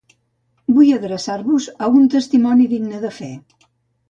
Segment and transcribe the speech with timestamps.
[0.77, 3.31] Vull adreçar-vos a un testimoni digne de fe.